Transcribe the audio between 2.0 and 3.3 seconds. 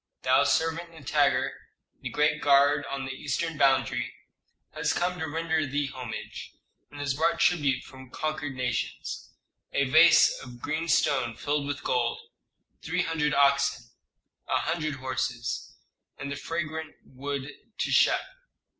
great guard on the